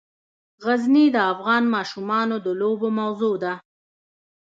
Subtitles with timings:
[0.65, 3.53] غزني د افغان ماشومانو د لوبو موضوع ده.